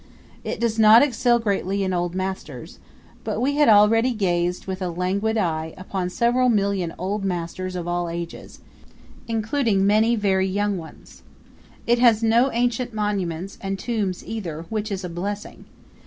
[0.43, 2.79] It does not excel greatly in Old Masters,
[3.23, 7.87] but we had already gazed with a languid eye upon several million Old Masters of
[7.87, 8.61] all ages,
[9.27, 11.21] including many very young ones.
[11.85, 15.65] It has no ancient monuments and tombs either, which is a blessing.